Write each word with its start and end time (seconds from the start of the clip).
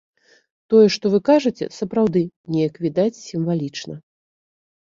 Тое, 0.73 0.85
што 0.95 1.05
вы 1.15 1.19
кажаце, 1.29 1.65
сапраўды 1.79 2.19
неяк 2.55 2.75
відаць 2.87 3.21
сімвалічна. 3.29 3.95